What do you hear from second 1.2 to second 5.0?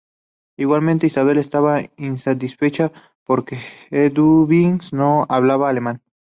estaba insatisfecha, porque Eduviges